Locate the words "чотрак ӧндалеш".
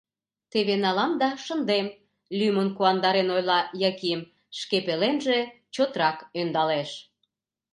5.73-6.89